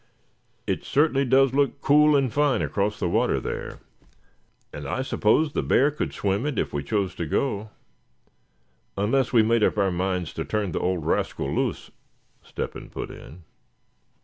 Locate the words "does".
1.25-1.53